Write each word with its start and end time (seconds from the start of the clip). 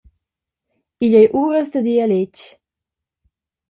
Igl 1.03 1.13
ei 1.21 1.27
uras 1.43 1.69
dad 1.73 1.87
ir 1.93 2.01
a 2.03 2.07
letg. 2.11 2.35